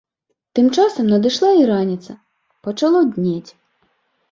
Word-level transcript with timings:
Тым 0.59 0.71
часам 0.77 1.11
надышла 1.13 1.51
і 1.61 1.67
раніца, 1.73 2.17
пачало 2.71 3.05
днець. 3.15 3.51